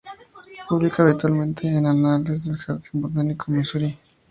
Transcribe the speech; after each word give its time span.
Publica 0.67 1.03
habitualmente 1.03 1.67
en 1.67 1.85
Anales 1.85 2.43
del 2.43 2.57
Jardín 2.57 3.01
Botánico 3.03 3.51
de 3.51 3.57
Misuri. 3.59 3.99